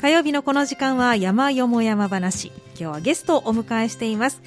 [0.00, 2.46] 火曜日のこの時間は山よも山話。
[2.68, 4.40] 今日はゲストをお迎えしています。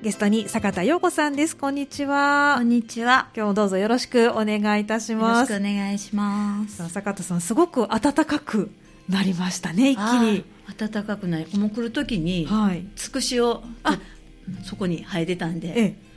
[0.00, 1.54] ゲストに坂田陽子さんです。
[1.54, 2.54] こんにちは。
[2.56, 3.28] こんにちは。
[3.36, 5.52] 今日もどうぞよろしくお願いいたします。
[5.52, 6.88] よろしくお願いします。
[6.88, 8.70] 坂田さんすごく暖かく
[9.06, 10.44] なりましたね一気に。
[10.78, 13.62] 暖かくなりもう来る時に、はい、つくしを
[14.64, 16.09] そこに生えてたんで、ええ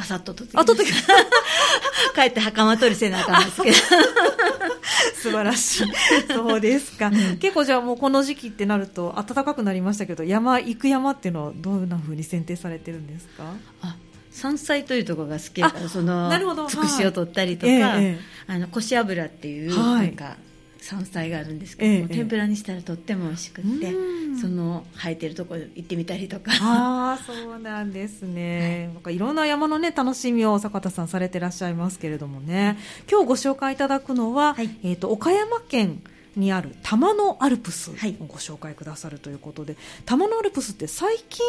[0.00, 0.64] ガサッと取ってきま
[2.16, 3.76] 帰って袴取りせなあかんですけど。
[5.22, 5.92] 素晴らしい。
[6.32, 13.52] そうですか、うん、結構じゃあもうこの時期ってなると暖かくなりましたけど山行く山っていうのはどんなふうに選定されてるんですか？
[13.82, 13.96] あ
[14.30, 16.30] 山菜というところが好きだからその
[16.68, 18.04] つくしを取ったりとか、はい。
[18.04, 20.36] ええ、あの腰油っていう、はい、なんか
[20.80, 23.92] 山菜があるんですけども、ええ、天ぷらにしたらとっても美味しくて、
[24.40, 26.50] その生えてるところ行ってみたりとか。
[26.60, 32.78] ああそうなんですね、はい、なんかいろんな山のね楽しみを坂田さんされてらっしゃいますけれどもね。
[33.10, 36.02] 今日ご紹介いただくのは、はい、えーと、岡山県
[36.36, 37.94] にある玉のアルプスを
[38.26, 41.44] ご紹介くださるということで、はい、玉のアルプスって最近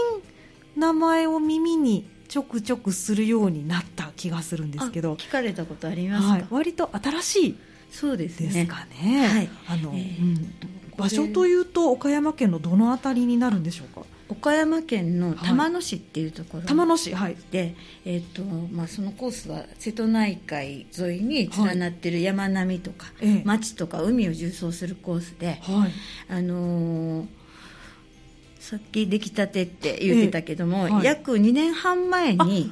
[0.76, 5.16] 名前を耳にちょくちょくするようになった気がするんですけど。
[5.16, 7.55] 聞かれたことありますか、はい、割と新しい
[7.92, 8.48] そうですね。
[8.48, 10.54] ですかね、はい、あの、えー、うん、
[10.98, 14.06] 場所というと岡山県のどの辺りになるんでしょうか？
[14.30, 17.36] 岡山県の玉野市っていうところで、玉野市はい。
[17.52, 17.76] で、
[18.06, 25.92] えーとまあ、そのコースは瀬戸内海沿いに連なってる山並みとか、はい、町とか海を縦走するコースで、はい、
[26.30, 27.28] あのー、
[28.62, 32.72] さっき出来たてって言ってたけども、えはい、約2年半前に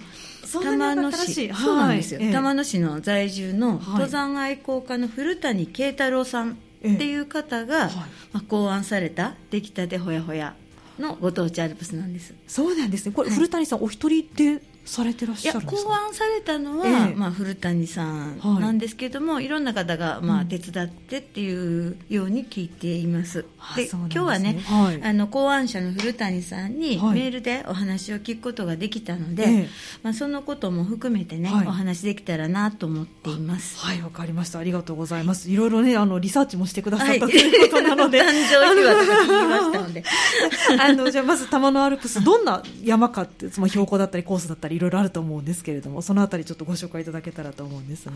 [0.51, 7.89] 玉野市、そうなんですよ、玉野市の在住の登山愛好家の古谷慶太郎さんっていう方が、
[8.31, 10.55] まあ、考案された出来たてほやほや
[10.97, 12.33] のご当地アルプスなんです。
[12.47, 13.13] そうなんですね。
[13.13, 15.89] これ、古谷さんお一人でされてらっしゃるんですか？
[15.89, 29.67] 考案されたのは、えー、まあ、古谷さんなんですけども、はい、いろんな方が、まあ、手伝ってっていうように聞いています、うん、で、ね、今日はね、はい、あの考案者の古谷さんにメールでお話を聞くことができたので、はい、
[30.03, 33.77] まあ、そのことも含めてね、お話できたらなと思っています。
[33.79, 34.59] はいわかりました。
[34.59, 35.51] ありがとうございます。
[35.51, 35.55] い。
[35.55, 38.19] ろいろねあのリサーチもしてくださったということなので。
[38.19, 40.03] 誕生秘話とか聞きましたので
[40.79, 48.13] あのじゃあまず玉のアルプスどんな山かってつまり標高だったりコースだったりいろいろあると思うんですけれどもそのあたりちょっとご紹介いただけたらと思うんですが。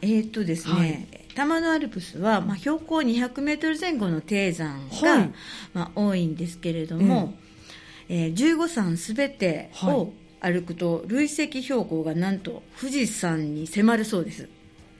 [0.00, 5.32] えー、っとですね、はい、玉のアルプスは、まあ、標高200メートル前後の低山が、はい、
[5.74, 7.34] まあ、多いんですけれども、
[8.08, 14.48] えー、えー、15山すべてを歩くと、累積標高がなんと富士山に迫るそうです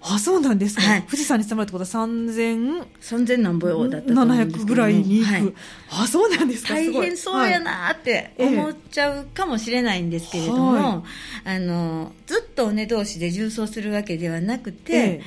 [0.08, 5.54] あそうなんですね、はい、富士山に迫るってことは3000 3000何ぼだったと思うんですけど700ぐらいに行く、はい、
[5.90, 6.74] あそうなんですか。
[6.74, 11.02] 大変そうやなって思っちゃうかもしれないんですけれども、は
[11.44, 15.22] い、あのずっと尾根同士で重走するわけではなくて、ええ。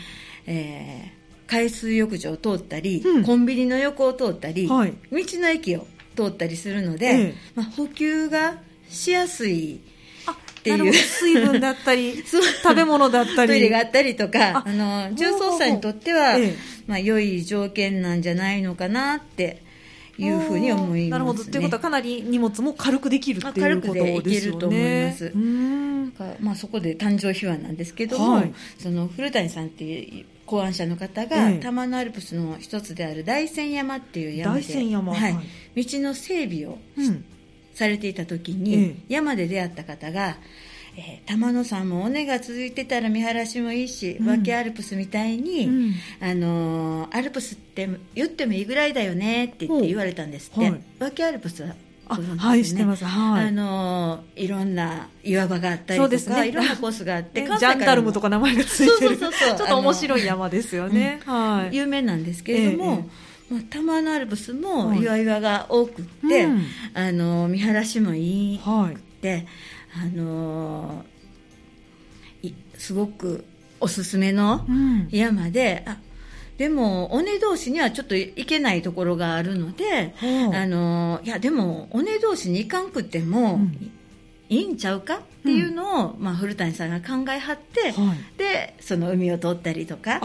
[0.51, 5.85] えー、海水浴場を通ったり、うん、コンビニの横を通ったり、はい、道の駅を
[6.15, 8.57] 通ったりするので、え、まあ、補給が
[8.89, 9.81] しやすい
[10.59, 10.93] っていう。
[10.93, 13.49] 水分だったり 食べ物だったり。
[13.49, 16.55] トイレがあったりとかあの重曹者にとっては、ええ、
[16.87, 19.61] まあ、良い条件なんじゃないのかなって
[20.17, 21.43] いうふうに思います、ね、なるほど。
[21.43, 24.21] ということはかなり荷物も軽くできるっていうことですよね。
[24.21, 25.33] 軽くでいけると思います。
[26.41, 37.25] まあ、そこで誕生秘話なんですけども、はい、その古谷さんっていう考案者の方が、ええ、玉のアルプスの一つである大山山っていう山で大山山、はい、道の整備を、うん
[37.79, 40.35] されていた時に、山で出会った方が、
[40.97, 51.73] えー、玉野山も尾根が続いてたら見晴らしもいいし、うん、脇アルプスみたいに、うん、あのー、アルプスって言ってもいいぐらいだよねって言って言われたんですって、はい、脇アルプスは
[52.37, 53.05] はい、してます。
[53.05, 53.47] はい。
[53.49, 59.15] あのいろんな岩場があったりとか、ね、いろんなコースがあって、ジャンダルムとか名前がついてる。
[59.15, 61.19] そうそうそう ちょっと面白い山ですよね。
[61.25, 61.75] はい。
[61.75, 63.07] 有名なんですけれども、
[63.49, 68.63] まあ、玉のアルプスも岩々が多くって、うん、あの見晴らしもいいく
[69.21, 69.45] て、はい、
[70.03, 71.03] あの
[72.77, 73.43] すごく
[73.79, 74.65] おすすめの
[75.09, 76.01] 山で、うん、あ
[76.57, 80.13] でも尾根同士にはちょっと行けないところがあるので、
[80.53, 83.91] あのいやでも尾根同士に行かんくても、うん
[84.49, 90.19] いいんちゃうかっていうのを、うん、まあ、古谷さんが考えはって、はい、でその海を通ったりとか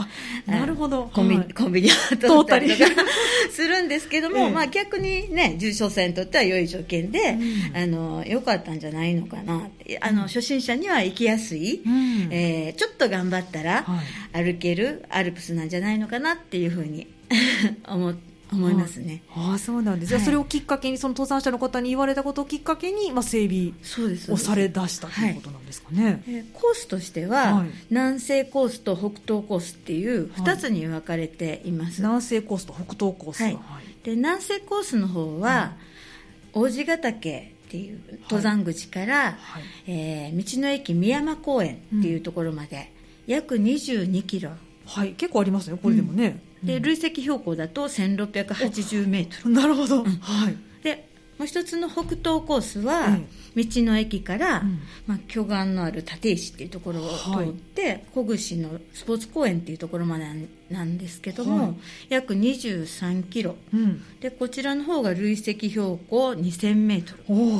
[0.46, 1.10] なるほど。
[1.14, 2.90] コンビ,、コンビニを通ったりとか
[3.52, 7.36] するんですけども、ええ、まあ、逆にね重症者にとっては良い条件で、
[7.72, 9.68] うん、あのよかったんじゃないのかな
[10.00, 13.84] あの、初心者には行きやすい、うん、えー、ちょっと頑張ったら
[14.32, 17.06] 歩けるアルプスなんじゃないのかなっていうふうに
[17.86, 18.33] 思って。
[18.54, 19.22] 思いますね。
[19.34, 23.72] ああそうなんです、はい、それをきっかけにその登山者の方に言われたことをきっかけに、まあ、整備
[24.28, 26.04] をされ出したということなんですかね。
[26.04, 32.00] はい、えー、コースとしては、はい、南西コースと北東コースっていう2つに分かれています。
[32.00, 33.58] 南西コースと北東コース、はい。
[34.04, 35.76] で南西コースの方は、
[36.52, 42.92] 王子ヶ岳っていう登山口から、はい、えー、道の駅宮山公園っていうところまで、
[43.26, 44.50] 約22キロ。
[44.86, 45.12] はい。
[45.12, 49.54] 結構ありますよこれでもね、うん、で累積標高だと1680メートル。
[49.54, 50.56] なるほど、うん、はい。
[50.82, 51.08] で
[51.38, 53.18] もう一つの北東コースは、
[53.56, 60.24] 道の駅から、うん、まあ、巨岩のある立石っていうところを通って、はい、小串のスポーツ公園っていうところまで
[60.70, 61.74] なんですけども、はい、
[62.08, 67.58] 約23キロ、うん、でこちらの方が累積標高2000メートル。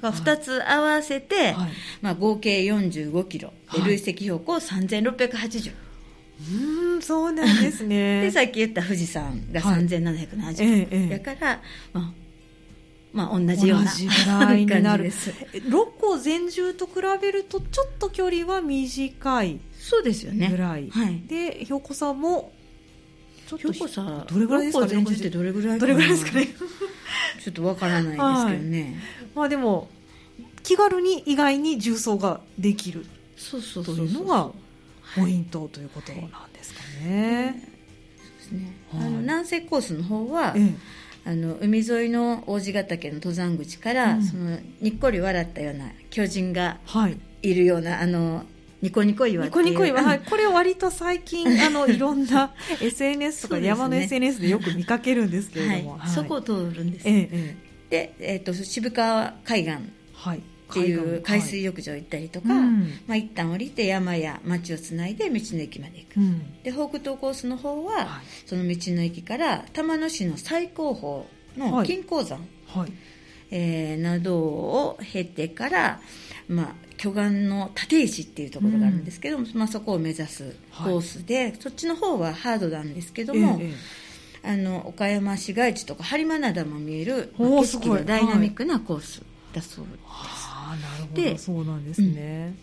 [0.00, 1.70] だから2つ合わせて、はい、
[2.00, 3.52] まあ、合計45キロ。
[3.72, 5.72] で累積標高3680、
[6.40, 8.22] うんそうなんですね。
[8.24, 10.56] でさっき言った富士山が3770、はい。
[10.58, 12.12] ええ、だから、まあ、
[13.12, 15.34] まあ、同じような感じです。
[15.68, 20.48] 六甲全住と比べるとちょっと距離は短いそうですよね。
[20.48, 22.52] ぐらい、はい、で標高差も
[23.48, 26.48] ちょっと標高差どれぐらいですかね全住ってどれぐらいどれぐらいですかね。
[27.42, 28.94] ちょっとわからないですけどね、はい、
[29.34, 29.88] まあでも
[30.62, 33.04] 気軽に意外に重曹ができる。
[33.36, 33.84] そうそう。
[33.84, 34.52] というのが
[35.16, 36.12] ポイントということ。
[36.12, 37.62] なんですかね。
[38.18, 38.72] そうですね。
[38.92, 40.74] あの南西コースの方は、ええ、
[41.24, 46.78] あの海沿いの王子ヶ岳の登山口から、うん、そのにっこり笑ったような巨人が
[47.42, 47.54] い。
[47.54, 48.44] るような、はい、あの
[48.82, 57.56] ニコニコ岩ニコニコ岩、はい、 これ割と最近あの いろんな SNS とか山の SNS でよく見かけるんですけれども、はい、そこを通るんです、ええ、
[57.90, 59.76] で、えーと、渋川海岸
[60.70, 62.80] っていう海水浴場行ったりとか、はいうん。
[63.06, 71.26] まあ、一旦降りて山や町をつないで道の駅まで行く、うん、で北東コースの方は、はい、その道の駅から玉野市の最高
[71.56, 72.92] 峰の金鉱山、はい、
[73.50, 76.00] えー、などを経てから、
[76.48, 83.72] まあ、巨岩の立石っていうところがあるんですけども、うん、まあ、そこを目指すコースで、そっちの方はハードなんですけども、え
[84.44, 89.98] え、あの岡山市街地とか播磨灘も見える、まあ、景色がダイナミックなコースだそうです。
[90.72, 91.38] あなるほど。
[91.38, 92.54] そうなんですね、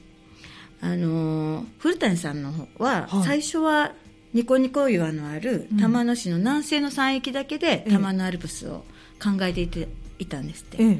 [0.81, 3.93] うん、あの古谷さんの方は、はい、最初は
[4.33, 8.83] ニコニコ岩のある玉野市の南西の山域だけで玉のアルプスを
[9.21, 9.87] 考えていて、
[10.19, 10.99] いたんですって、え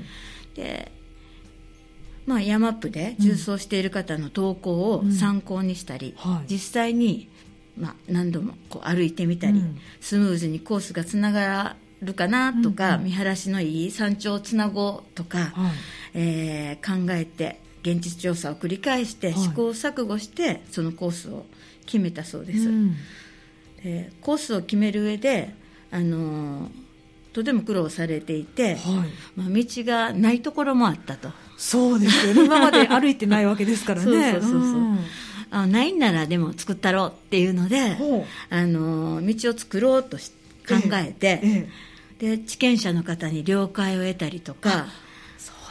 [0.57, 0.91] え、で
[2.27, 7.29] まあ、ヤマップで重走している方の投稿を参考にしたり、うんはい、実際に、
[7.77, 15.71] まあ、何度もこう歩いてみたり、うん、スムーズにコースがつながるかなとか、うんうん、見晴らしのいい山頂をつなごうとか、はい。
[16.13, 21.45] えー、考えて現地調査を繰り返して試行錯誤してそのコースを
[21.85, 22.95] 決めたそうです、うん、
[23.83, 25.53] でコースを決める上で
[25.91, 26.69] あの
[27.33, 31.29] とても苦労されていて、はい、まあ、道がないところもあったと。
[31.55, 32.45] そうですよね。
[32.45, 34.31] 今まで歩いてないわけですからね。
[34.33, 34.99] そうそうそうそう、うん、
[35.51, 37.95] あないんならでも作ったろうっていうので
[38.49, 40.17] あの道を作ろうと
[40.67, 41.69] 考えて、ええ
[42.19, 44.87] え、で地権者の方に了解を得たりとか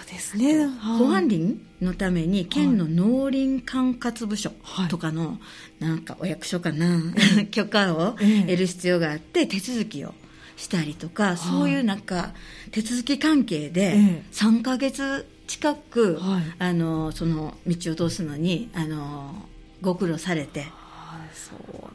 [0.07, 0.67] ですね。
[0.67, 4.51] 保安林のために県の農林管轄部署
[4.89, 5.39] とかの、
[5.79, 7.03] なんかお役所かな、
[7.51, 10.15] 許可を得る必要があって手続きを
[10.57, 12.33] したりとか、そういうなんか
[12.71, 16.19] 手続き関係で3か月近く、
[16.59, 19.35] あのその道を通すのにあの
[19.83, 20.67] ご苦労されて。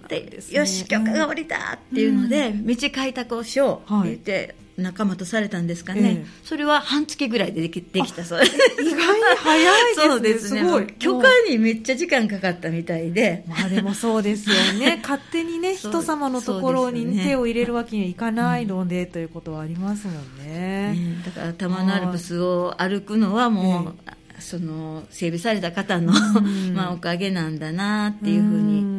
[0.08, 8.56] で、よし許可が下りたっていうので、道開拓をしようって言って、仲間とされたんですかね、ええ、それは半月ぐらいでできできたそうです。
[8.82, 10.08] 意外に早いですね。
[10.08, 10.60] そうですね。
[10.62, 10.88] すごい。
[10.94, 13.44] 許可にめっちゃ時間かかったみたいで。
[13.48, 15.00] まあでもそうですよね。
[15.04, 26.14] 勝手にね人様のところに手を入れるわけにはいかないので、うん、ということはありますもんね、ね、だから玉のアルプスを歩くのはもう、え、その整備された方の、
[26.74, 28.91] まあ、おかげなんだなっていうふうに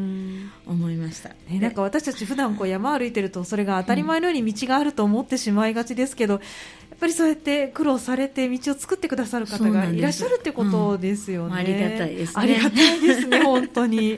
[0.66, 11.49] 思いました、ね、なんか私たち普段こう山歩いてるとそれが当たり前のように道があると思ってしまいがちですけど、やっぱりそうやって苦労されて道を作ってくださる方がいらっしゃるってことですよね。
[11.49, 12.42] うん、ありがたいですね。
[12.42, 14.12] ありがたいですね、 本当に。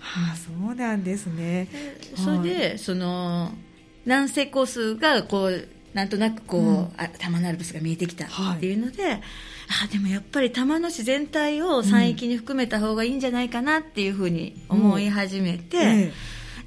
[0.00, 1.68] はあ、そうなんですね。
[2.16, 3.52] それで、はい、その
[4.04, 9.20] 南西コースがこうなんとなくこう、うん、あ玉のアルプスが見えてきたっていうので、はい、
[9.70, 16.12] あでもやっぱり玉野市全体を山域に含めた方がいいんじゃないかなっていうふうに思い始めて、うんえ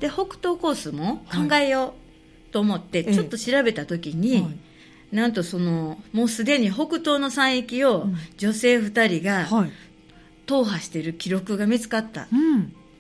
[0.02, 1.94] で北東コースも考えよ
[2.50, 9.46] うと思ってちょっと調べた時に、はい、なんとそのもうすでに北東の山域を女性2人が
[10.48, 12.28] 踏破している記録が見つかったっ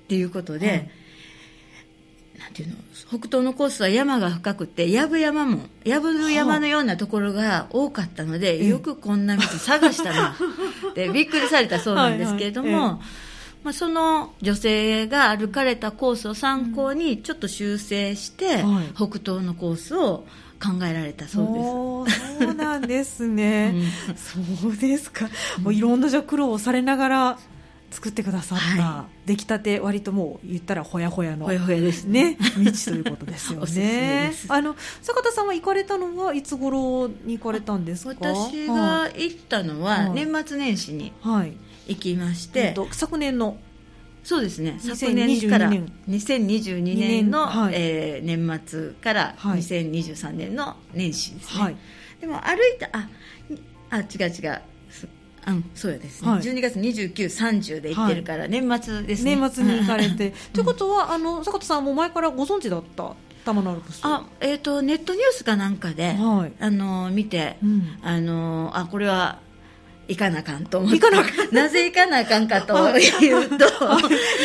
[0.07, 0.89] ていうことで、なん
[2.51, 2.75] ていうの
[3.09, 10.35] 北東のコースは山が深くて藪山も藪山のようなところが多かったので、はあ、よくこんな道探したな
[10.91, 12.91] ってびっくりされたそうなんですけれども、はいはい、
[13.63, 20.25] まあ、その女性が歩かれたコースを参考にちょっと修正して、はい、北東のコースを
[20.61, 22.07] 考えられたそうで
[22.39, 22.45] す。
[22.45, 23.73] そうなんですね。
[24.09, 25.27] うん、そうですか。
[25.61, 27.39] もういろんなじゃ苦労をされながら
[27.91, 32.37] 作ってくださった、はい、出来たて割ともう言ったらほやほやのほやほやですね。
[32.57, 34.31] 道ということですよね。
[34.47, 38.15] あの坂田さんは行かれたのはいつ頃に行かれたんですか？
[38.21, 41.11] 私が行ったのは年末年始に
[41.87, 43.57] 行きまして、はい、昨年の
[44.23, 44.77] そうですね。
[44.79, 51.75] 昨年から2022年の、はい、えー、年末から2023年の年始ですね、はい、
[52.21, 53.09] でも歩いたあ
[53.89, 54.61] あ違う違う
[55.47, 60.33] うん、そうですね、はい、12月29、30で行ってるから、年末ですね、年末に行かれて。
[60.53, 69.39] ということは、あの坂田さんも前からご存知だった玉のアルプスあ、えーと、ネットニュースかなんかで、はい、あの見て、うん、あのあこれは
[70.11, 70.99] 行かなあかんと思って。
[70.99, 71.55] 行かなあかん。
[71.55, 73.99] なぜ行かなあかんかというと、 行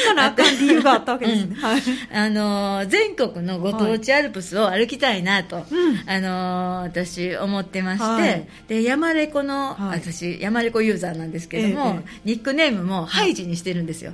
[0.05, 1.57] かなあかん理由があったわけですね。
[1.61, 1.83] はい。
[2.13, 5.67] あの、全国のご当地アルプスを歩きたいなと、
[6.07, 14.13] あの、私思ってまして、で、山レコの、私、山レコユーザーなんですけども、ニックネームもハイジにしてるんですよ。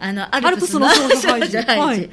[0.00, 1.56] あの、アルプスの少女 ハイジ。
[1.56, 2.10] ハイジ。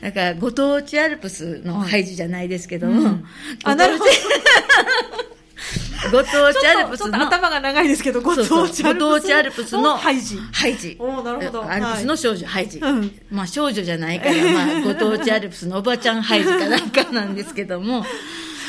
[0.00, 3.18] だから、ご当地アルプスのハイジじゃないですけども、
[3.64, 4.10] あ、なるほど。
[6.10, 8.84] ご当地アルプスの頭が長いですけどご当地
[9.34, 10.36] アルプスのハイジ。
[10.52, 10.96] ハイジ。
[10.98, 11.64] おなるほど。
[11.64, 12.80] アルプスの少女ハイジ、
[13.30, 18.04] まあ少女じゃないからまあご当地アルプスのおばちゃんハイジかなんかなんですけども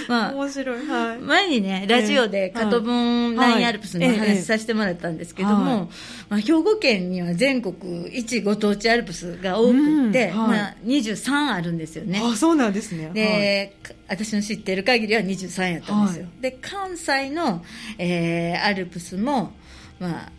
[0.08, 5.90] まあ、面白い、はい、前にねラジオで加藤分ナインアルプスの話させてもらったんですけども、
[6.30, 12.22] まあ、兵庫県には全国一ご当地アルプスが多くて、まあ、23あるんですよね。
[12.24, 13.12] あそうなんですね。
[13.14, 13.76] で、
[14.08, 17.64] 私の知ってる限りは23やったんですよ、で関西の、
[17.98, 19.54] えー、アルプスも
[20.00, 20.32] まあ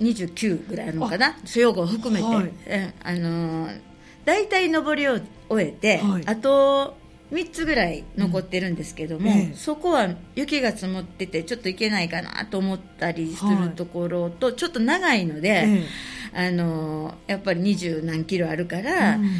[0.00, 1.36] 29ぐらいあるのかな。
[1.44, 3.80] 兵庫を含めて、はい、あのー、
[4.24, 6.96] 大体登りを終えて、はい、あと
[7.34, 9.36] 3つぐらい残ってるんですけども、うん。
[9.36, 15.86] ええ、そこは雪が積もっててちょっと行けないかなと思ったりするところと、ちょっと長いので、え、
[16.32, 19.30] あのやっぱり二十何キロあるから、うん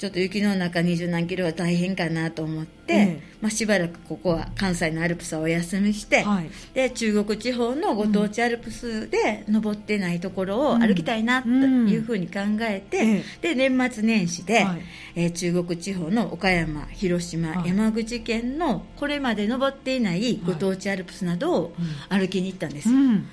[0.00, 13.10] ちょっと雪の中二十何キロは大変かなと思って、ええ、まあ、しばらくここは関西のアルプスはお休みして、はい、で中国地方のご当地アルプスで登ってないところを歩きたいなというふうに考えて、うん。
[13.10, 14.80] うん、で年末年始で、はい、
[15.16, 21.74] えー、中国地方の岡山、広島、はい、山口県のこれまで登っていないご当地アルプスなどを
[22.08, 22.88] 歩きに行ったんです。
[22.88, 23.28] うん。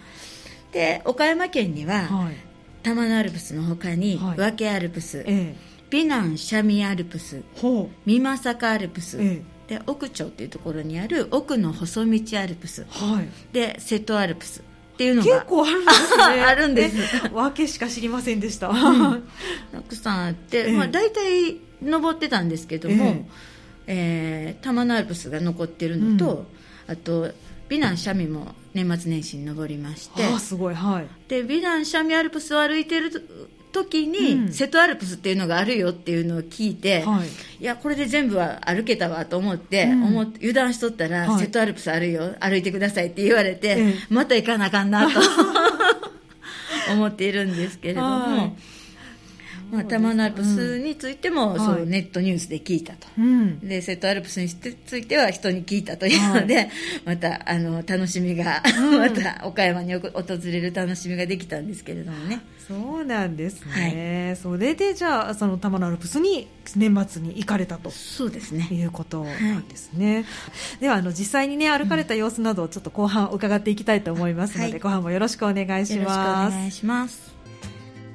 [0.73, 2.29] で岡山県には、
[2.83, 7.43] 玉野アルプスのほかに、和気アルプス、ええ美南シャミアルプス
[8.05, 14.61] 美作アルプス、ええ、で奥町っていうところにある奥の細道アルプス、はい、で瀬戸アルプス。
[14.61, 16.23] っていうのが結構あるんですね。
[16.41, 17.27] あるんです。
[17.31, 19.23] 訳しか知りませんでした、うん、
[19.71, 23.27] たくさんあって、ええ、まあ、大体登ってたんですけども、
[23.85, 24.57] ええ。
[24.59, 26.47] ー、玉のアルプスが残ってるのと、
[26.87, 27.31] うん、あと
[27.69, 30.25] 美南シャミも年末年始に登りまして。
[30.25, 30.73] あすごい。
[30.73, 31.07] はい。
[31.27, 33.11] で美南シャミアルプスを歩いてる
[33.83, 37.27] 時に、瀬戸アルプスっていうのがあるよっていうのを聞いて、はい、
[37.61, 45.19] いやこれで全部は歩けたわと思って、うん、思って油断しとったら、はい、瀬戸アルプスあるよ歩いてくださいって言われて、また行かなあかんなと
[46.91, 48.57] 思っているんですけれども。
[49.71, 53.07] はいまあ、玉のアルプスについても、うん、そうネットニュースで聞いたと、
[53.61, 56.69] で瀬戸アルプスについては人に聞いたというので、はい、
[57.05, 58.63] またあの楽しみが、
[58.97, 60.11] また岡山に訪
[60.45, 62.41] れる楽しみができたんですけれどもね。
[62.67, 67.89] そうなんですね、はい、それでじゃあその玉のアルプスに年末に行かれたと。
[67.91, 68.67] そうですね。
[68.69, 70.25] いうことなんですね、はい、
[70.81, 75.95] ではあの実際にね歩かれた様子などをちょっと後半伺っていきたいと思いますので、後半もよろしくお願いします。
[75.95, 77.36] よろしくお願いします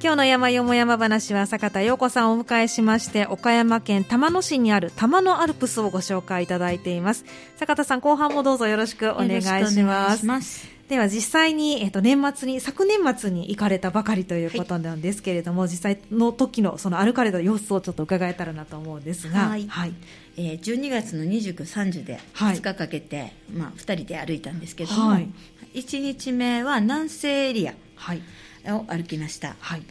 [0.03, 7.25] 今日の山よも山話は坂田陽子さんをお迎えしまして岡山県玉野市にある玉野アルプスをご紹介いただいています。
[7.55, 10.67] 坂田さん後半もどうぞよろしくお願いします。
[10.89, 19.69] では実際に、えっと、年末に昨年末に行かれたばかりということなんですけれども、はい、実際の時のその歩かれた様子をちょっと伺えたらなと思うんですが、はい。
[19.69, 19.95] はい。
[20.37, 25.29] えー、12月の29、30で2日かけて、はい、まあ、2人で歩いたんですけども、はい、
[25.75, 28.23] 1日目は南西エリア、はい。
[28.71, 29.83] を歩きました、はい、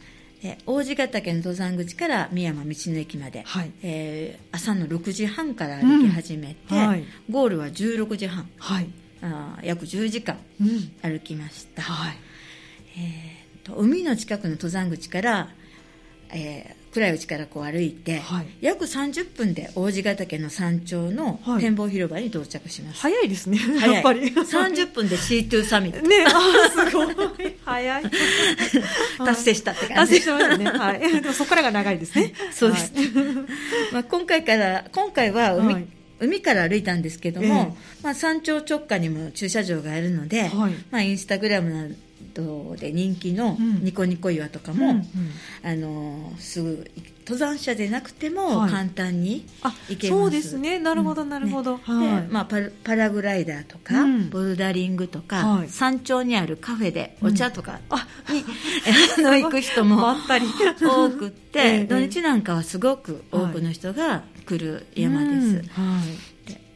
[0.66, 8.88] 王子ヶ岳の登山口から三山道の駅まで、はい、えー、朝の6時半から歩き始めて、うんはい、ゴールは16時半、はい、
[9.22, 10.38] あ約10時間
[11.02, 12.16] 歩きました、うん、はい。
[12.94, 15.48] えーと、海の近くの登山口から、
[16.30, 23.58] えー、暗いうちからこう歩いて、はい、約30分で王子ヶ岳の山頂の展望広場に到着します、はい、早いですね。
[23.80, 24.30] やっぱり。
[24.30, 26.06] 30分で C2 サミット。
[26.06, 27.56] ねあすごい。
[27.64, 28.02] 早い。
[29.18, 30.12] 達成したって感じ。
[30.12, 30.64] 達成しましたね。
[30.66, 31.34] はい。
[31.34, 32.34] そこからが長いですね。
[32.52, 33.06] そうです、はい、
[33.92, 35.86] まあ今回から今回は海、
[36.20, 40.50] 海から歩いたんですけども、まあ、山頂直下にも駐車場があるので、
[40.90, 41.96] まあ、インスタグラム
[42.34, 45.04] などで人気のニコニコ岩とかも、うんうん、
[45.62, 46.90] あのすぐ
[47.24, 49.46] 登山者でなくても簡単に
[49.88, 50.78] 行けます、そうですね。
[50.78, 57.78] なるほどなるほど、ね、はい、まあ、パパラグライダーとか、うん、ボルダリングとか、はい、山頂にあるカフェでお茶とか
[58.28, 58.40] に、
[59.20, 66.31] うん、 あの 行く人も多くって、 土日なんかはすごく多くの人が来る山です、はい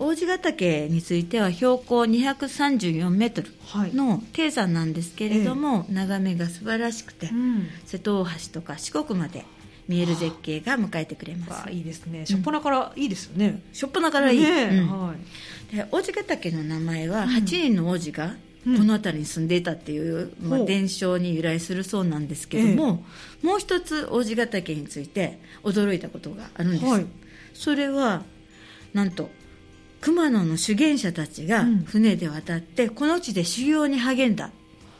[0.06, 3.50] 王子ヶ岳については標高234メートル
[3.92, 9.44] の低山なんですけれども、ええ、眺めが素晴らしくて、うん、瀬戸大橋とか四国まで
[9.88, 11.70] 見える絶景が迎えてくれます。
[11.70, 12.20] いいですね。
[12.20, 15.14] 初っ端からいいですよね、初っ端からいい、ねうん、は
[15.72, 23.04] い、で王子ヶ岳の名前は8人の王子がこの辺りに住んでいたっていう、うん、まあ、伝承に由来するそうなんですけども、
[23.42, 27.06] え、もう一つ王子ヶ岳について驚いたことがあるんです、はい、
[27.54, 28.22] それは
[28.92, 29.30] なんと
[30.00, 34.50] 熊野の修験者たちが船で渡って、この地で修行に励んだっ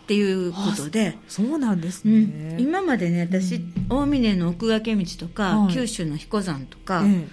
[0.07, 1.19] ていうことで。
[1.29, 7.29] そうなんですね、うん、今までね私、大峰の奥掛道とか、はい、九州の彦山とか、ええ、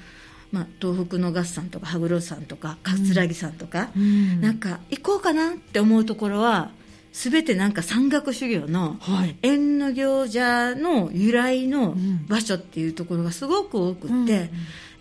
[0.52, 6.72] まあ、東北の合山とか羽黒山とか葛城山とか、うん、なんか行こうかなって思うところは
[7.12, 8.98] 全てなんか山岳修行の
[9.42, 11.96] 縁の行者の由来の
[12.28, 14.50] 場所っていうところがすごく多くって、うん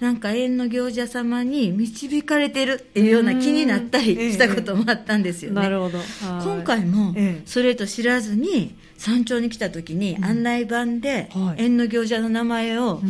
[0.02, 5.60] なんか縁の行者様に導かれてるっていうような気になったりしたこともあったんですよね。
[5.62, 6.00] なるほど。
[6.20, 7.14] 今回も
[7.46, 13.00] それと知らずに山頂に来た時に案内板で縁の行者の名前を、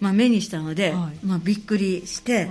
[0.00, 0.92] まあ、目にしたので、
[1.24, 2.50] まあ、びっくりして。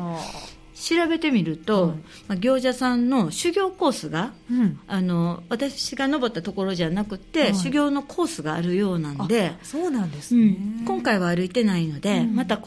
[0.82, 1.98] 調べてみると、はい、
[2.29, 12.62] まあ、行者さんの修行コースが、うん、あの私が登ったところじゃなくて、はい、修行のコースがあるようなんでそうなんですね、うん、今回は歩いてないので、うん、また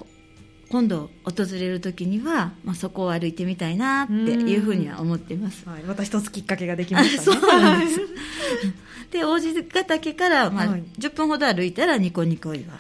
[0.73, 7.39] 今度訪れる時には、まあ、そこを歩いてみたいなっていうふうには思ってます、はい、また一つきっかけができましたね。
[7.41, 8.01] そうなんです。
[9.13, 12.73] で王子ヶ岳から、まあ、10分ほど歩いたらニコニコ岩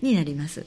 [0.00, 0.66] になります、は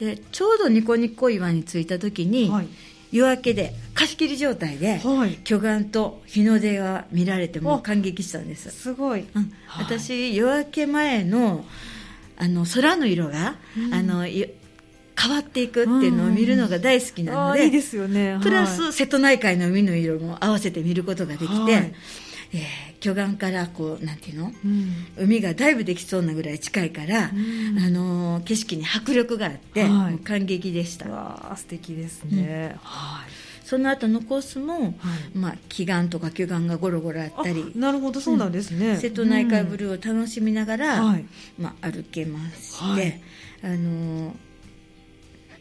[0.00, 2.68] い、でちょうどニコニコ岩に着いた時に、はい。
[3.10, 8.70] 夜明けで貸し切り状態で、はい、巨岩と日の出が見られても感激したんです。
[8.70, 11.64] すごい、うん、私、夜明け前の
[12.36, 14.26] あの空の色が、うん、あの
[15.20, 21.92] 変わっていくっていうのを見るのが大好きなので、いいですよね、プラス瀬戸内海の海の色も合わせて見ることができて、はい。
[22.52, 31.10] えー、巨岩からこうなんていうの、うん、海がだいぶできそうなぐらい近いから、うん、あのー、景色に迫力があって、はい、感激でした。
[31.10, 33.30] わ素敵ですね、うん、はい。
[33.66, 34.92] その後のコースも、はい、
[35.34, 38.18] まあ、奇岩とか巨岩がゴロゴロあったりなるほど。
[38.18, 41.02] そうなんですね、瀬戸内海ブルーを楽しみながら、
[41.58, 43.20] まあ、歩けまして、
[43.62, 44.34] あのー、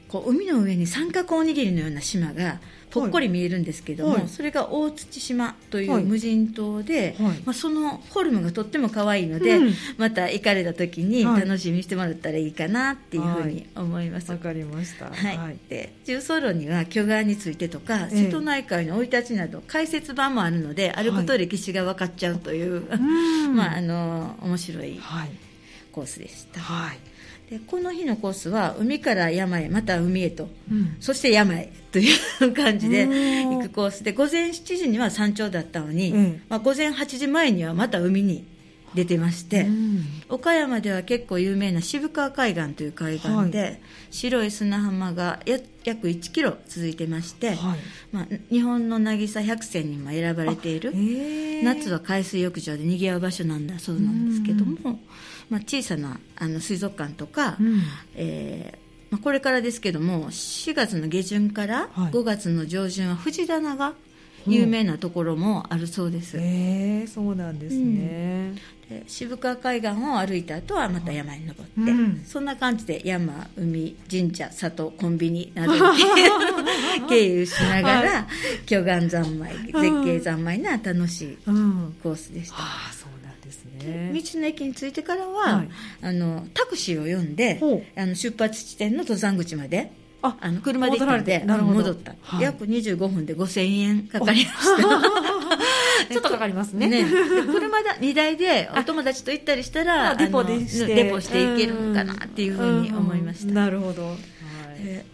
[0.08, 14.32] こう海の上に三角おにぎりのような島がぽっこり見えるんですけども、はい、それが大槌島という無人島で、はい、まあ、そのフォルムがとっても可愛いので、うん、また行かれた時に楽しみにしてもらったらいいかなっていうふうに思います。
[14.32, 15.12] わ、かりました、は
[15.52, 22.84] い、で重曹路には巨岩についてとか、瀬戸内海の生い立ちなど解説版もあるので歩くと歴史が分かっちゃうという、
[23.54, 25.00] まああの面白い。
[25.91, 26.62] コースでした。
[26.62, 27.07] はい
[27.50, 32.10] でこの日のコースは海から山へまた海へと、うん、そして山へとい
[32.42, 38.46] う感じで行くコースで午前7時には山頂だったのに、うん、まあ、午前8時前にはまた海に
[38.94, 43.82] 出てまして、うん、岡山では結構有名な渋川海岸という海岸で、はい、
[44.12, 47.58] 白い砂浜が約1キロ続いてまして、はい、
[48.12, 50.94] まあ、日本の渚百選にも選ばれている。
[51.64, 55.00] 夏は海水浴場で賑わう場所なんだそうなんですけども。
[55.50, 57.82] まあ、小さなあの水族館とか、うん、
[58.16, 63.94] えーまあ、これからですけども4月の下旬から5月の上旬は藤棚が
[64.46, 68.54] 有名なところもあるそうです、へ、えー、そうなんですね、
[68.90, 75.74] うん、で渋川海岸を歩いた後はまた山に登って、うん、そんな感じで山海神社里コンビニなど
[77.10, 82.56] 経由しながら、はい、巨岩三昧絶景三昧な楽しいコースでした、
[83.80, 85.70] 道の駅に着いてからは、はい、
[86.02, 87.60] あのタクシーを呼んで
[87.96, 95.02] あの出発地点の登山口までああの車で行ったので戻った、はい、約25分で5000円かかりました。
[96.10, 96.88] ちょっとかかりますね。
[96.88, 97.06] ね。
[97.52, 100.96] 車だ2台でお友達と行ったりしたらデポでして。
[100.96, 104.18] デポしていけるかなっていうふうに思いました、なるほど、はい、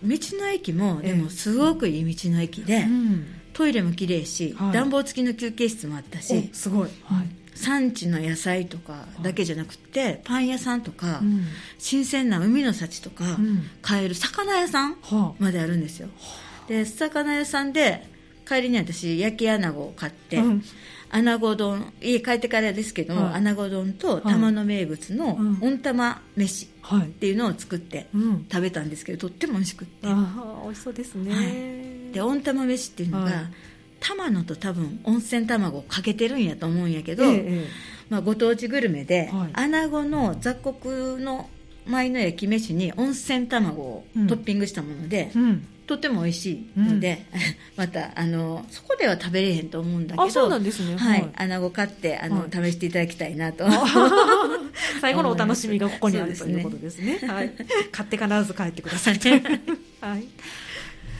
[0.04, 3.23] 道の駅もでもすごくいい道の駅で、えー
[3.54, 6.49] トイレも綺麗し、はい、暖房付きの休憩室もあったし。
[6.54, 11.46] すごい、はい産地の野菜とかだけじゃなくて、パン屋さんとか、うん、
[11.78, 13.24] 新鮮な海の幸とか、
[13.82, 14.98] 買える魚屋さん
[15.39, 16.10] まであるんですよ、
[16.68, 18.08] で魚屋さんで
[18.48, 20.63] 帰りに私焼き穴子を買って、うん、
[21.10, 28.08] 穴子丼家帰ってからですけども、はい、穴子丼と玉の名物の温玉飯っていうのを作って
[28.52, 31.42] 食べたんですけど、とっても美味しくって、あ美味しそうですね、は
[32.10, 33.32] い、で温玉飯っていうのが、
[34.04, 37.68] 玉野と多分温泉卵をかけてるんやと思うんやけど、ええ、
[38.10, 41.50] まあ、ご当地グルメで、はい、穴子の雑穀の
[41.88, 47.39] 米の焼き飯に温泉卵をトッピングしたもので、うん、とても美味しいので、うん、
[47.78, 50.98] またあのそこでは食べれへんと思うんだけどそうなんですね。
[50.98, 53.66] はい、穴子買ってあの、はい、試していただきたいなと。
[55.00, 57.20] 最後のお楽しみがここにあるということですね。
[57.28, 57.52] はい、
[57.92, 59.20] 買って必ず帰ってください。
[60.02, 60.24] はい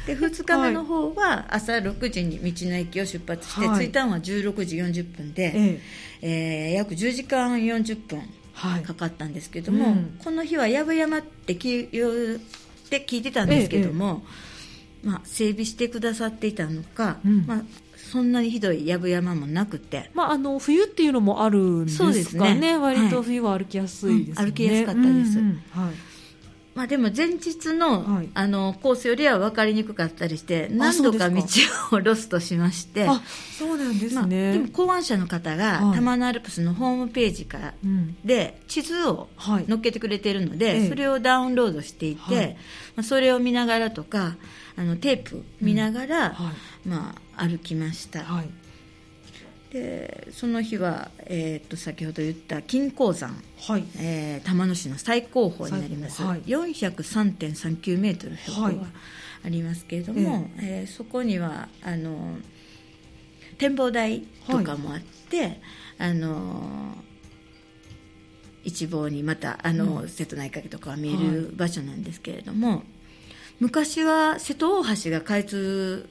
[0.06, 5.82] で2日目の方は朝6時に道の駅を出発して、はい、着いたのは16時40分で、え
[6.22, 6.70] え。
[6.72, 8.22] ー、約10時間40分
[8.84, 12.40] かかったんですけども、はいうん、この日は藪山って聞っ
[12.90, 14.24] て聞いてたんですけども、
[15.04, 17.62] ええ、まあ、整備してくださっていたのか、うん、まあ、
[17.98, 22.56] そんなにひどい藪山もなくて、まあ、あの冬っていうのもあるんですかね。
[22.56, 22.78] ね。
[22.78, 26.13] 割と冬は歩きやすいですね、はいうん、歩きやすかったです、はい
[26.76, 31.44] まあ、でも前日のはい、あのコースよりは分かりにくかったりして何度か道
[31.92, 33.08] をロストしまして
[33.58, 37.74] そうなんですね、まあ、でも考案者の方が、はい、玉のアルプスのホームページから
[38.26, 42.58] で地図を載っけてくれてるので、はい、それをダウンロードしていて、
[42.96, 44.36] まあ、それを見ながらとか
[44.76, 46.36] あのテープ見ながら、
[46.86, 48.26] うん、まあ、歩きました。
[49.74, 53.84] でその日は、えー、と先ほど言った金鉱山、はい。
[53.98, 58.88] えー、玉野市の最高峰になります、はい、403.39メートル標高が
[59.44, 62.38] ありますけれども、はい、えー、そこにはあの
[63.58, 65.62] 展望台とかもあって、はい、
[65.98, 66.96] あの
[68.64, 72.84] 一望にまたあの、うん、瀬戸内海とかが見える場所なんですけれども、
[73.60, 76.08] 昔は瀬戸大橋が開通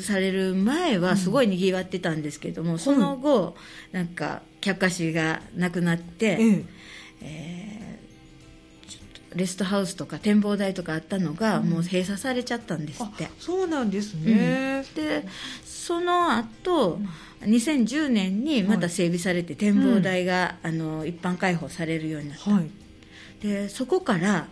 [0.00, 2.22] される前はすごいにぎわってたん。
[2.22, 3.56] ですけども、うん、その後
[3.92, 4.08] なん。
[4.08, 6.68] か客足がなくなって、うん、
[7.22, 12.84] えー、レストハウスとか展望台とかあったのが、もう閉鎖されちゃったん。
[12.84, 13.90] ですってそうなん。
[13.90, 15.26] ですね、うん、で
[15.64, 17.00] その後、
[17.42, 22.70] 2010年にまた整備されて展望台が、あの一般開放されるようになった、はい、
[23.42, 24.48] でそこから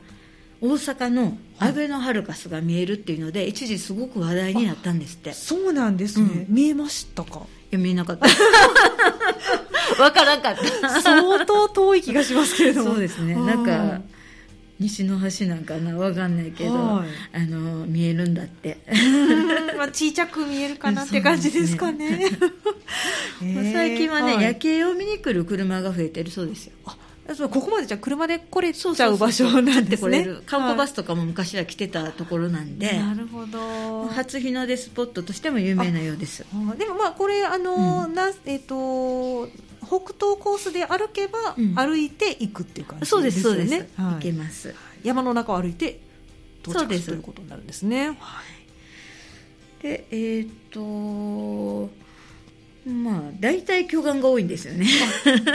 [0.61, 5.33] 大阪のアベノハルカスが見えるっていうので、一時すごく話題になったんですって。
[5.33, 7.47] そうなんですね、うん、見えましたか？
[7.71, 8.27] いや見えなかった。
[9.97, 11.01] 分からんかった。
[11.01, 12.91] 相当遠い気がしますけれども。
[12.91, 13.35] そうですね。
[13.35, 14.01] なんか
[14.81, 15.97] 西の端なんかな？
[15.97, 18.79] 分かんないけど、あの見えるんだって。
[19.77, 22.31] まあ小さく見えるかなって感じですかね。
[23.41, 23.73] ね。
[23.73, 26.73] 最近はね、はい、夜景を見に来る車が増えてるそうですよ。
[26.85, 26.97] あ
[27.37, 34.07] ここまでじゃ車で来れちゃう場所なんですね観光バスとかも昔は来てたところなんで、なるほど。
[34.09, 36.47] 初日の出スポットとしても有名なようです。
[36.79, 39.47] でもまあこれあの、うん、なえっ、ー、と
[39.87, 44.75] 北東コースで歩けば、歩いて行くっていう感じですね、そうですそうです、はい、行けます。
[45.03, 46.01] 山の中を歩いて
[46.63, 48.17] 到着するということになるんですね。
[48.19, 48.43] は
[49.81, 49.83] い。
[49.83, 51.91] でえっ、ー、と
[52.87, 54.87] まあ大体巨岩が多いんですよね。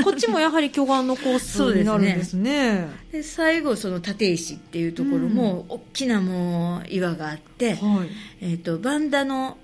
[0.03, 2.87] こっちもやはり巨岩のコースになるんですね。
[3.11, 8.09] で、ね、最後その立石っていうところも大きなもう岩があって、うん、
[8.41, 9.57] えーと、バンダの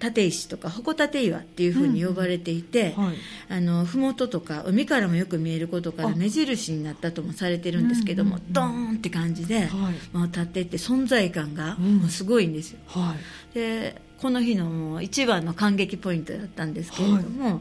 [0.00, 3.04] 立石とか矛立岩っていうふうに呼ばれていて、うん。
[3.06, 3.16] はい、
[3.48, 9.68] あの麓とか海からもよく見えることから目印になったともされてるんですけども、うんうんうん、ドーンって感じで、はい、
[10.12, 11.76] まあ、立っていって存在感が
[12.08, 13.16] すごいんですよ、は
[13.52, 17.60] い、でこの日のもう一番の感激ポイントだったんですけれども、はい、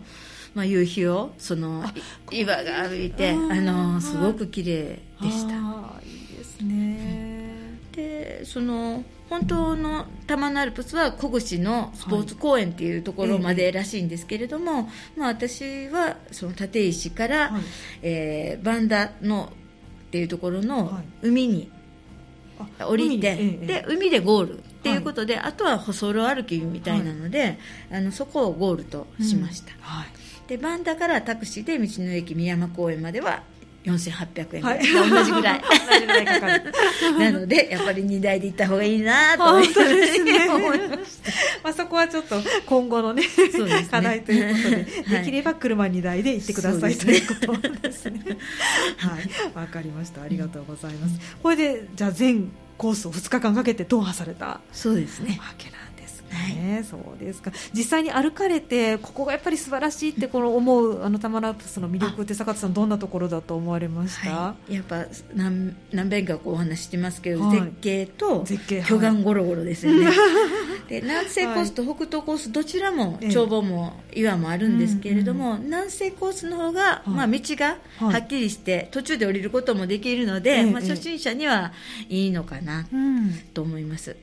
[0.56, 1.84] まあ、夕日をその
[2.32, 5.56] 岩が歩いてあのすごく綺麗でした。
[6.04, 7.78] いいですね。
[7.92, 14.86] でその本当の玉のアルプスは小串のスポーツ公園っていうところまでらしいんですけれども、はい
[15.18, 17.62] まあ、私はその立石から、はい、
[18.04, 19.52] えー、バンダの
[20.08, 21.70] っていうところの海に
[22.80, 27.58] 降りて、で海でゴールっていうことで、はい、あとは細路歩きみたいなので、はい、
[27.92, 29.80] あのそこをゴールとしました、うん。
[29.82, 30.08] はい、
[30.48, 33.44] でバンダからタクシーで道の駅宮山公園までは
[33.88, 34.64] 4800円。
[34.64, 35.62] はい、同じぐらい。
[35.90, 36.74] 同じぐらいかかる。
[37.18, 39.44] なのでやっぱり2台で行った方がいいなと。
[39.56, 40.96] 思いま
[41.64, 42.36] まあそこはちょっと
[42.66, 43.28] 今後のね、ね、
[43.90, 44.70] 課題ということ
[45.10, 48.22] で、できれば車2台で行ってください、ということですね。
[48.98, 49.30] はい。
[49.56, 50.22] わかりました。
[50.22, 55.38] ありがとうございます、これでじゃあ全コースを2日間かけて踏破されたそうですね。
[55.40, 55.87] わけなん
[56.28, 57.52] ね、はい、そうですか。
[57.74, 68.46] 実際に歩かれてここがやっぱり素晴らしいってこの思うあのタマラプスの魅力って坂田さんどんなところだと思われました、はい、やっぱ何何遍かこうお話してますけど、はい、絶景と
[68.88, 70.08] 巨岩ゴロゴロですよね、
[70.88, 81.74] で南西コースと北東コースどちらも眺望も岩もあるんですけれども、南西コースの方が、まあ、道がはっきりして途中で降りることもできるので、まあ、初心者には
[82.10, 82.88] いいのかな
[83.54, 84.16] と思います、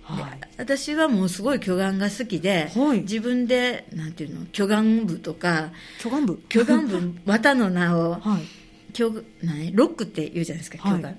[0.59, 6.43] 私はもうすごい巨岩が好きで、はい、自分でなんていうの巨岩部とか巨岩部？
[6.49, 9.75] 巨岩部綿の名を、 はい、巨何？
[9.75, 11.17] ロックって言うじゃないですか巨岩、はい、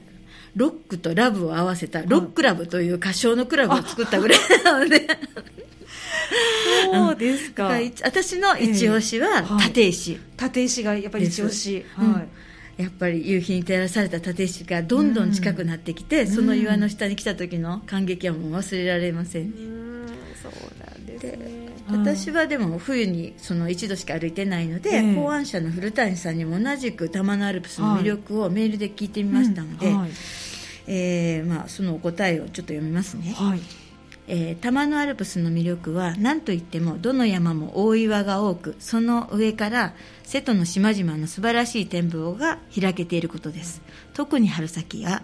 [0.56, 5.08] ロックとラブを合わせたロックラブという歌唱のクラブを作ったぐらいなので、
[6.92, 7.72] そうですか。
[8.04, 10.84] 私の一押しは立石、えーはい、立石。
[10.84, 11.86] がやっぱり一押し。
[11.96, 12.46] はい。
[12.82, 19.44] やっぱり夕日に照らされた立石がどんどん近くなってきて、うん、その岩の下に来た時の感激はもう忘れられません。
[19.44, 19.85] うん
[20.52, 21.24] そうなんです。
[21.38, 21.66] ね。
[21.90, 29.96] 私はでも冬にその一度しか歩いてないので、えー、考案者の古谷さんにも同じく玉のアルプスの魅力をメールで聞いてみましたので、はい。
[29.96, 30.10] はい、
[30.88, 33.34] えー、まあ、そのお答えをちょっと読みますね。
[33.38, 33.60] はい。
[34.28, 43.84] えー、玉のアルプスの魅力は何といってもどの山も大岩が多くその上から瀬戸の島々の素晴らしい展望が開けていることです。
[44.16, 45.22] 特に春先は、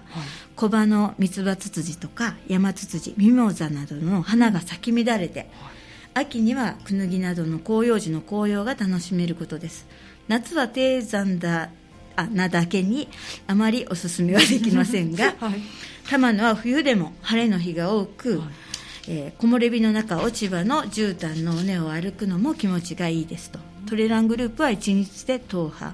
[0.61, 5.49] 小葉の三つ葉ツツジとか山ツツジミモザなどの花が咲き乱れて、
[6.13, 9.87] 秋にはクヌギなどの広葉樹の紅葉が楽しめることです。
[10.27, 11.71] 夏は低山だ
[12.15, 13.07] あなだけに
[13.47, 15.63] あまりおすすめはできませんが、 はい、
[16.07, 18.49] 玉野は冬でも晴れの日が多く、はい。
[19.07, 25.93] えー、木漏れ日の中落ち葉の絨毯の尾根を歩くのも気持ちがいいですとトレラングループは1日で踏破、うん、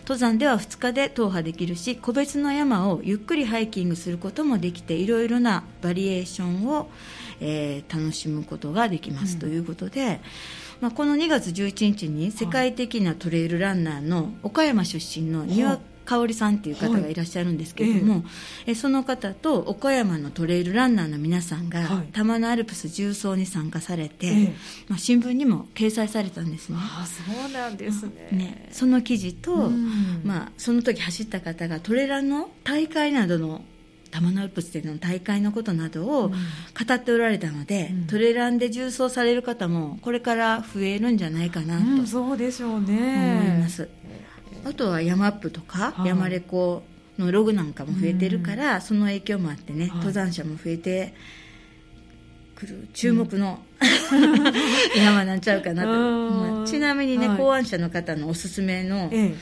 [0.00, 6.88] 登山では2日で踏破できるし個別の山をゆっくりハイキングすることもできていろいろなバリエーションを、
[7.40, 10.20] えー、楽しむことができます、ということで、
[10.80, 17.14] まあ、この2月11日に世界的なトレイルランナーの岡山出身の丹羽香織さんっていう方がい。
[17.14, 18.22] らっしゃるんですけれども、はい、
[18.66, 24.54] えその方と岡山のトレイルランナーの皆さんが、はい、玉のアルプス重走に参加されて、え
[24.88, 26.76] まあ、新聞にも掲載されたんですね。
[26.78, 28.28] あそうなんですね。
[28.32, 29.70] ねその記事と、
[30.24, 33.62] まあ、その時走った方がトレランの大会などの
[34.10, 36.34] 玉のアルプスでの大会のことなどを語
[36.92, 43.40] っておられたので、うん、トレランで重走される方もこれから増えるんじゃないかなと、うん、そうでしょうね。
[43.40, 43.88] 思います。
[44.64, 46.82] あとは山アップとか、はい、山レコ
[47.18, 51.14] のログなんかも増えてるから、うん、その影響もあってね、はい、登山者も増えて
[52.54, 54.44] くる注目の、うん、
[55.02, 59.34] 山なんちゃうかなと、 まあ、ちなみにね、はい、考案者の方のおすすめの、え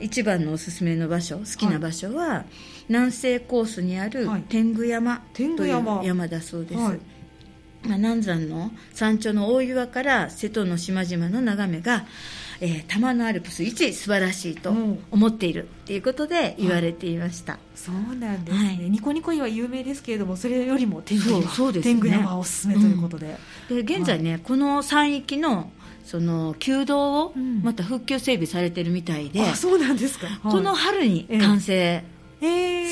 [0.00, 2.44] え、一番のおすすめの場所好きな場所は、
[2.88, 6.94] 南西コースにある天狗山という山だそうです、まあ、
[7.84, 12.04] 南山の山頂の大岩から瀬戸の島々の眺めが
[12.60, 14.72] えー、玉のアルプス一素晴らしいと
[15.10, 23.36] 思っているっていうことで言われていました、そうなんですね、はい、ニコニコには有名ですけれどもそれよりも天狗山ね、天狗山おすすめということで、
[23.70, 25.70] うん、で現在ね、はい、この山域の
[26.04, 32.04] その旧道をまた復旧整備されてるみたいで、うん、あそうなんですか、はい、この春に完成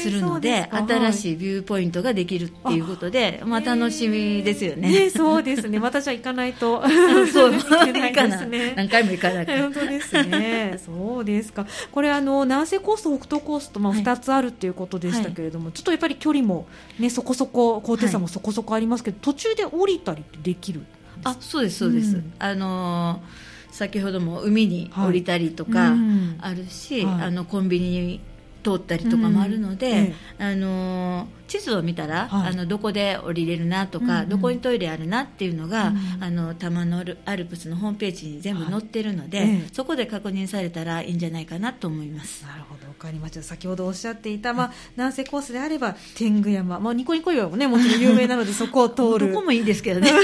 [0.03, 4.91] するので、新しいビューポイントができるっていうことで、まあ、楽しみですよね。
[4.91, 5.79] ねそうですね。
[5.79, 6.83] またじゃあ行かないと。
[7.33, 8.75] そう、 いけないで。
[8.77, 10.79] 何回も行かない本当ですね。
[10.85, 11.67] そうですか。
[11.91, 16.67] これあの南西コースと北東コースとまあ二つあるっていうことでしたけれども、はい、ちょっとやっぱり距離も
[16.99, 20.83] ねそこそこ高低差もそこそこありますけど、はい、途中で降りたりってできる
[21.25, 22.17] あ、そうですそうです。
[22.17, 25.95] うん、あのー、先ほども海に降りたりとか
[26.41, 28.21] あるし、はい、あのコンビニ
[28.63, 42.47] 通ったりとかもあるので、あの地図を見たら、はい、あのどこで降りれるなとか、うんうん、どこにトイレあるなっていうのが、うん、あの玉のアルプスのホームページに全部載ってるので、はいえ、そこで確認されたらいいんじゃないかなと思います。
[42.47, 43.43] なるほど分かりました。
[43.43, 49.31] 先ほどおっしゃっていた、まあ、南西コースであれば天狗山、まあ、ニコニコ岩もねもちろん有名なので そこを通る。
[49.31, 50.11] どこもいいですけどね。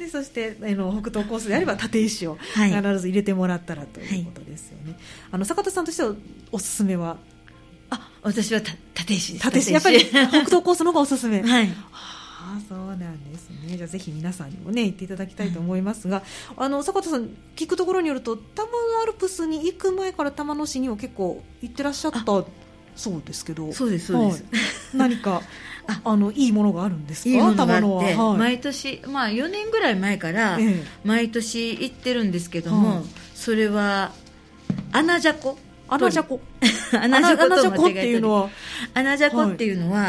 [0.00, 4.96] でそしてあの北東コースであれば立石を必ず入れてもらったらということですよね、はい、
[5.32, 6.14] あの坂田さんとしては
[6.50, 7.18] おすすめは？
[7.90, 9.46] あ私は立石です。
[9.46, 9.72] 立石。
[9.72, 11.42] やっぱり北東コースの方がおすすめ。
[11.42, 11.68] はい。
[11.92, 13.76] ああそうなんですね。
[13.76, 16.22] じゃあぜひ皆さんにもね行っていただきたいと思いますが、
[16.56, 22.24] あの坂田さん聞くところによると玉のアルプスに行く前から玉野市には結構行ってらっしゃった。
[22.96, 23.72] そうですけど。
[23.72, 24.52] そうですそうです、はい、
[24.94, 25.42] 何か
[26.04, 26.16] あ。
[26.16, 27.30] のいいものがあるんですか？
[27.30, 28.34] いいものがあって、は。
[28.34, 30.58] い、毎年、まあ、4年ぐらい前から
[31.04, 34.12] 毎年行ってるんですけども、それは
[34.92, 36.40] 穴じゃこ穴じゃこ。
[36.92, 38.50] 穴じゃこっていうのは。
[38.94, 40.08] 穴じゃこっていうのは、はい、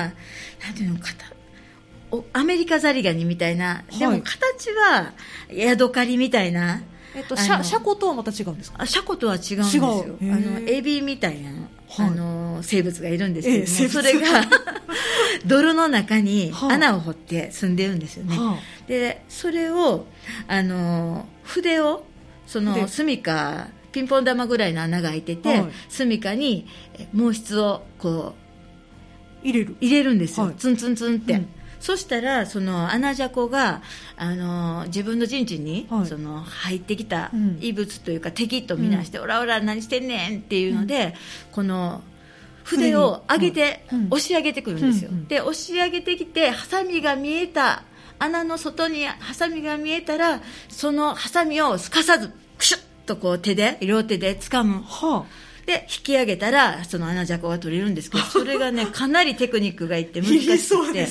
[0.63, 1.29] なんていうのかた
[2.33, 5.13] アメリカザリガニみたいな、でも形は
[5.51, 6.81] ヤドカリみたいな。
[7.15, 8.85] えっと、シャシャコとはまた違うんですか？
[8.85, 10.17] シャコとは違うんですよ。
[10.21, 11.49] あの、エビみたいな、
[11.97, 14.45] あの、生物がいるんですけども、それが
[15.45, 18.37] 泥の中に穴を掘って住んでるんですよね。
[18.87, 20.05] で、それを、
[20.47, 22.05] あの、筆を、
[22.45, 26.67] その、住か、ピンポン玉ぐらいの穴が開いてて、住かに
[27.15, 28.33] 毛質をこ
[29.43, 29.75] う、入れる。
[29.79, 30.51] 入れるんですよ。
[30.57, 31.41] ツンツンツンって。
[31.79, 33.81] そしたらそのアナジャコが
[34.17, 42.01] あの自分の陣地に、はい、その入ってきた異物というか、敵とみなして、うん、オラオラ何してんねんっていうので、うん、この
[42.63, 47.83] 筆を上げて、押し上げてくるんですよ、で押し上げてきてハサミが見えた
[48.19, 52.31] 穴の外にハサミが見えたらそのハサミをすかさず
[53.09, 61.07] とこう手で両手で掴む、はあで引き上げたらその穴じゃこが取れるんですけどそれがねかなりテクニックがいって難しくて、ね、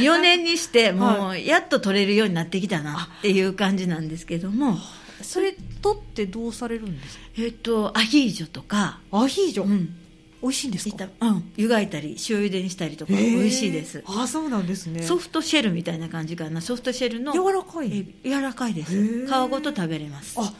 [0.00, 4.76] 4年にしてもうやっと取れるようになってきたなっていう感じなんですけども。
[5.22, 7.24] それ取ってどうされるんですか？
[7.38, 9.00] えっ、とアヒージョとか。
[9.12, 9.94] アヒージョ、うん、
[10.42, 11.08] 美味しいんですか？
[11.20, 11.52] うん。
[11.56, 14.02] 湯がいたり塩茹でにしたりとか美味しいです。
[14.06, 15.02] あそうなんですね。
[15.02, 16.60] ソフトシェルみたいな感じかな。
[16.62, 17.90] ソフトシェルの柔らかい。
[18.24, 19.26] 柔らかいです。
[19.26, 20.36] 皮ごと食べれます。
[20.38, 20.52] あ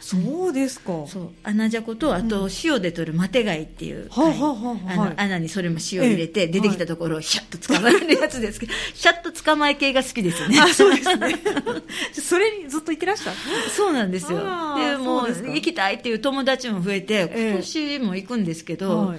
[0.00, 1.30] そうですか、そう。
[1.42, 10.60] 穴じゃことあと塩で取るマテ貝っていう、はあの穴にそれも塩入れて、出てきたところをシャッと捕まえるやつですけど、 シャッと捕まえ系が好きですね。
[10.60, 11.36] あそうですね。
[12.12, 13.32] それにずっと行ってらした？
[13.70, 14.38] そうなんですよ。
[14.38, 19.14] でもう行きたいっていう友達も増えて今年も行くんですけど、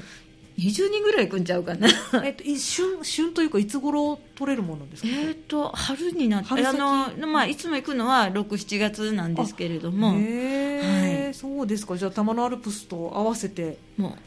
[0.60, 1.88] 20人ぐらい行くんちゃうかな。
[2.26, 5.10] えっと、旬旬というかいつ頃取れるものですか？
[5.10, 10.16] えっと春になってあの、まあ、いつも行くのは67月なんですけれども。
[10.20, 11.98] へえ、はい、そうですか。
[11.98, 14.18] じゃあ玉のアルプスと合わせても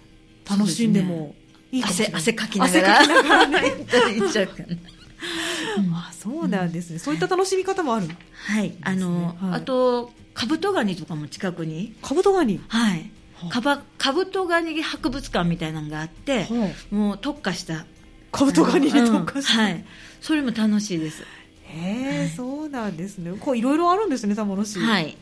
[0.47, 1.35] う楽しんでも
[1.71, 3.01] いいかもしれない、汗汗かきながら。
[3.01, 3.61] 汗かきながらね。
[4.19, 4.67] 行っちゃうかな
[5.95, 11.95] あそうなんですね、うん、そういった楽しみ方もある、はい、あの、はい、あとカブトガニとかも近くに。
[12.03, 12.61] カブトガニ？
[12.69, 13.11] はい
[13.51, 16.47] カバカブトガニ博物館みたいなのがあって、
[16.91, 17.87] もう特化した。
[18.31, 19.85] カブトガニに特化した、うん、はい。
[20.21, 21.23] それも楽しいです。
[21.65, 23.33] へえ、はい、そうなんですね。
[23.39, 24.79] こういろいろあるんですね玉野市。
[24.79, 25.17] はい、はい、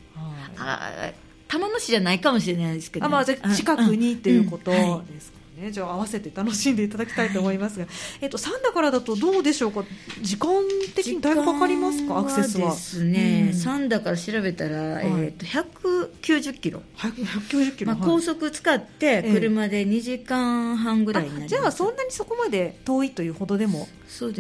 [0.58, 1.12] あ
[1.48, 9.84] 玉野市じゃないかもしれないですけど、ね、あまあ近くにっていうことですか、ね、じゃあ合わせて楽しんでいただきたいと思いますが、はい、えっと、3だからだとどうでしょうか？
[10.22, 10.50] 時間
[10.94, 12.18] 的にだいぶかかりますか？
[12.18, 12.70] アクセスは。
[12.70, 16.82] ですね、うん、3だから調べたら、はい、えっと190キロ。
[16.96, 23.88] 190キロ、まあ、高速使って車で2時間半ぐらいになります、じゃあそんなにそこまで遠いというほどでも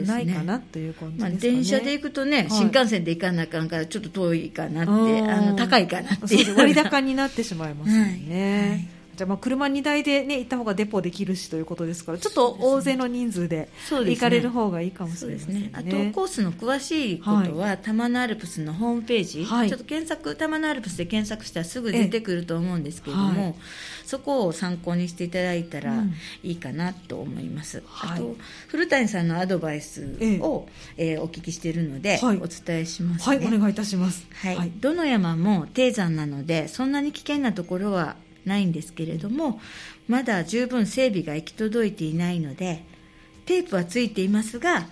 [0.06, 6.50] ないかなという感じですかね、まあ、電車で行くとね、新幹線で行かなあかんからちょっと遠いかなってあの高いかなって。
[6.56, 8.88] 割高になってしまいますよね、
[9.20, 23.54] じゃあまあ車2台で、ね、行った方がデポできるしということですからちょっと大勢の人数で行かれる方がいいかもしれませんね、ね、あとコースの詳しいことは、はい、玉のアルプスのホームページ、はい、ちょっと検索玉のアルプスで検索したらすぐ出てくると思うんですけれども、はい、
[24.06, 26.02] そこを参考にしていただいたら
[26.42, 28.36] いいかなと思います、うん、あと
[28.68, 31.18] 古谷さんのアドバイスを、ええ。
[31.18, 34.72] ー、お聞きしているので、お伝えします、ね、はい、お願いいたします、はい。
[34.80, 39.60] どの山も低山なのでそんなに危険なところはないんですけれども
[40.08, 42.84] まだ十分整備が行き届いていないので
[43.46, 44.86] テープはついていますが、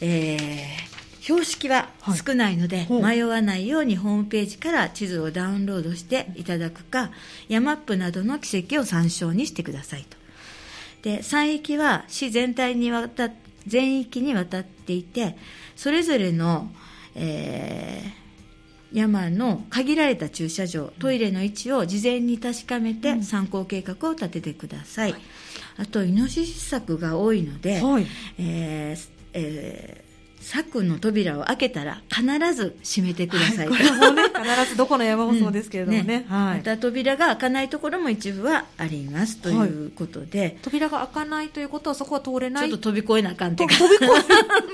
[0.00, 1.88] えー、標識は
[2.26, 7.10] 少ないので、はい、迷わないようにホームページから地図をダウンロードしていただくか
[7.48, 10.16] ヤマップなどの軌跡を参照にしてくださいと。
[11.02, 13.30] で山域は市全体にわた
[13.66, 15.36] 全域にわたっていて
[15.76, 16.70] それぞれの、
[17.14, 18.23] えー
[18.94, 25.20] 山の限られた駐車場トイレの位置を事前に確かめて参考計画を立ててください、はい、
[25.78, 28.06] あとイノシシ柵が多いので、はい、
[28.38, 30.03] えーえー
[30.44, 32.22] 柵の扉を開けたら必
[32.54, 36.00] ず閉めてください、はい、これもね 必ずどこの山もそうですけれどもね。
[36.02, 39.38] うんね、はい、また扉が開かないところも一部はあります。
[39.38, 42.68] ということで、はい、扉が開かないということはそこは通れない。
[42.68, 44.04] ちょっと飛び越えなあかんって飛び越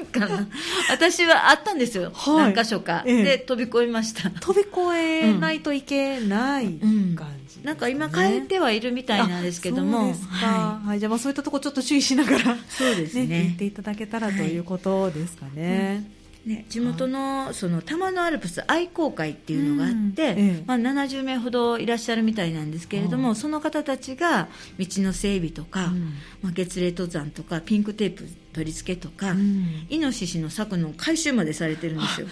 [0.02, 0.48] えかな
[0.90, 4.30] 私はあったんですよ、何箇所か、ええ、で飛び越えました。
[4.30, 7.14] 飛び越えないといけない感じ、うん。
[7.14, 7.16] ね、
[7.64, 13.26] なんか今変えてはいるみたいなんですけども、はい、はい、じゃあまあそういったところちょっと注意しながらそうですね。
[13.26, 16.20] ね行っていただけたらということですかね、ね。
[16.46, 24.48] ね、地元のその玉のアルプス愛好会っていうのがあって、うんええ、まあ、70名ほどいらっしゃるみたいなんですけれども、その方たちが
[24.78, 32.26] 道の整備とか、うん、まあ、月齢登山とかピンクテープ取り付けとか、うん、イノシシの柵の回収までされてるんですよ。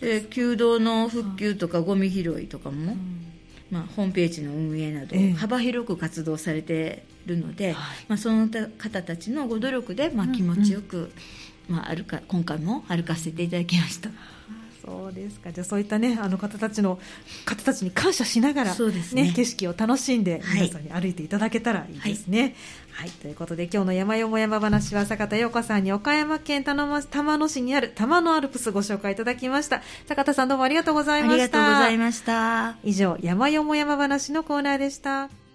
[0.00, 2.96] で弓道の復旧とかゴミ拾いとかも、
[3.72, 7.72] まあ、ホームページの運営など幅広く活動されてるので、え
[8.06, 11.10] まあ、その方たちのご努力で、まあ、気持ちよく、
[11.68, 14.10] まあ、歩か今回も歩かせていただきました。
[14.86, 15.52] そうですか。
[15.52, 17.00] じゃあそういったねあの方たちの
[17.44, 22.54] 方たちに感謝しながら、ねね、景色を楽しんで皆さんに歩いていただけたらいいですね。
[22.92, 29.82] はい、はい、ということで今日の山よも山話は坂田陽子さんに岡山県玉野市にある玉野アルプスご紹介いただきました。
[30.06, 31.42] 坂田さんどうもありがとうございました。
[31.42, 32.76] ありがとうございました。
[32.84, 35.28] 以上山よも山話のコーナーでした